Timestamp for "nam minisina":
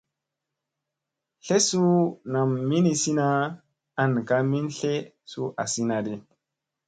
2.33-3.27